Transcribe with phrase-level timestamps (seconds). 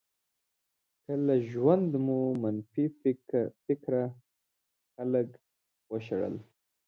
[1.03, 2.85] که له ژونده مو منفي
[3.67, 4.03] فکره
[4.93, 5.29] خلک
[5.91, 6.35] وشړل.